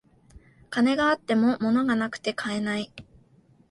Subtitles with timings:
[0.71, 2.91] 金があっても物がなくて買えない